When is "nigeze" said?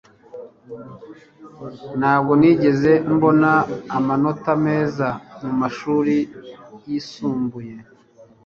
2.39-2.91